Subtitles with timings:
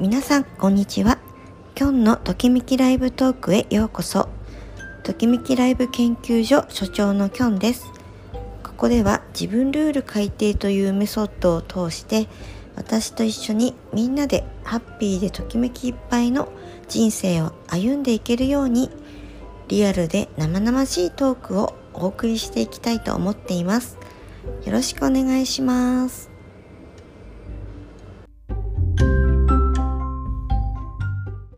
[0.00, 1.18] 皆さんこんにちは。
[1.74, 4.28] きょんのときめきライブトークへようこそ。
[5.02, 7.90] ときめきライブ研究所所長のきょんです。
[8.62, 12.28] ここでは自分ルール改定というメソッドを通して
[12.76, 16.52] 私と一緒にみんなでハッピーでときめきいっぱいの
[16.86, 18.90] 人生を歩んでいけるように
[19.66, 23.98] リアルで生々しいトークをお送りしていきたいと思っています。
[24.64, 26.37] よろしくお願いします。